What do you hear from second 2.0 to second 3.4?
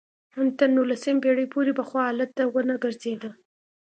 حالت ته ونه ګرځېده